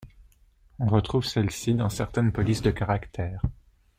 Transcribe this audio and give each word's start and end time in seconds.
On 0.79 0.87
retrouve 0.87 1.25
celles-ci 1.25 1.75
dans 1.75 1.89
certaines 1.89 2.31
polices 2.31 2.63
de 2.63 2.71
caractères. 2.71 3.43